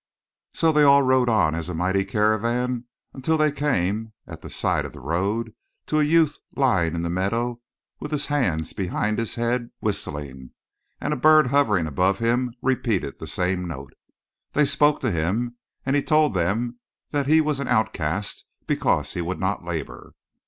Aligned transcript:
"So 0.55 0.71
they 0.71 0.81
all 0.81 1.03
rode 1.03 1.29
on 1.29 1.53
as 1.53 1.69
a 1.69 1.75
mighty 1.75 2.03
caravan 2.03 2.85
until 3.13 3.37
they 3.37 3.51
came, 3.51 4.13
at 4.25 4.41
the 4.41 4.49
side 4.49 4.83
of 4.83 4.93
the 4.93 4.99
road, 4.99 5.53
to 5.85 5.99
a 5.99 6.03
youth 6.03 6.39
lying 6.55 6.95
in 6.95 7.03
the 7.03 7.09
meadow 7.11 7.61
with 7.99 8.09
his 8.11 8.25
hands 8.25 8.73
behind 8.73 9.19
his 9.19 9.35
head 9.35 9.69
whistling, 9.79 10.53
and 10.99 11.13
a 11.13 11.15
bird 11.15 11.49
hovering 11.49 11.85
above 11.85 12.17
him 12.17 12.51
repeated 12.63 13.19
the 13.19 13.27
same 13.27 13.67
note. 13.67 13.93
They 14.53 14.65
spoke 14.65 15.01
to 15.01 15.11
him 15.11 15.57
and 15.85 15.95
he 15.95 16.01
told 16.01 16.33
them 16.33 16.79
that 17.11 17.27
he 17.27 17.39
was 17.39 17.59
an 17.59 17.67
outcast 17.67 18.45
because 18.65 19.13
he 19.13 19.21
would 19.21 19.39
not 19.39 19.63
labor. 19.63 20.15